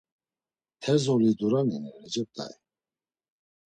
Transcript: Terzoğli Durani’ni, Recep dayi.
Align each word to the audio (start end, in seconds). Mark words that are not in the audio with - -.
Terzoğli 0.81 1.31
Durani’ni, 1.39 1.91
Recep 2.03 2.29
dayi. 2.37 2.57